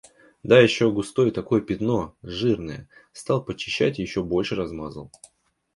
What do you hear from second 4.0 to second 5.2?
ещё больше размазал.